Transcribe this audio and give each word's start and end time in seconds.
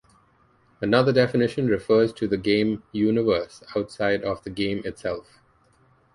Another 0.81 1.13
definition 1.13 1.67
refers 1.67 2.11
to 2.13 2.27
the 2.27 2.35
game 2.35 2.81
universe 2.91 3.61
outside 3.75 4.23
of 4.23 4.43
the 4.43 4.49
game 4.49 4.81
itself. 4.83 5.37